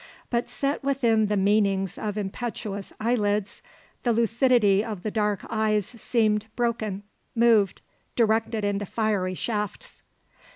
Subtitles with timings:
[0.31, 3.61] But set within the meanings of impetuous eyelids
[4.01, 7.03] the lucidity of the dark eyes seemed broken,
[7.35, 7.83] moved,
[8.15, 10.01] directed into fiery shafts.